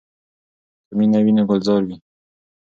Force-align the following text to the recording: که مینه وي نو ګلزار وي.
که 0.85 0.93
مینه 0.97 1.19
وي 1.23 1.31
نو 1.37 1.43
ګلزار 1.49 1.81
وي. 1.87 1.95